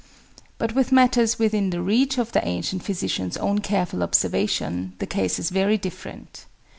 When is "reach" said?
1.79-2.17